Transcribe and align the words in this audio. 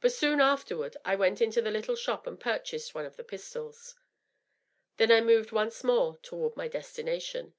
But 0.00 0.12
soon 0.14 0.40
afterward 0.40 0.96
I 1.04 1.14
went 1.16 1.42
into 1.42 1.60
the 1.60 1.70
little 1.70 1.94
shop 1.94 2.26
and 2.26 2.40
purchased 2.40 2.94
one 2.94 3.04
of 3.04 3.16
the 3.16 3.22
pistols. 3.24 3.94
Then 4.96 5.12
I 5.12 5.20
moved 5.20 5.52
once 5.52 5.84
more 5.84 6.16
toward 6.22 6.56
my 6.56 6.66
destination. 6.66 7.52